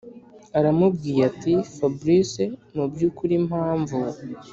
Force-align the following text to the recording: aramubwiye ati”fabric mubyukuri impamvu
aramubwiye 0.57 1.21
ati”fabric 1.31 2.31
mubyukuri 2.75 3.33
impamvu 3.41 3.97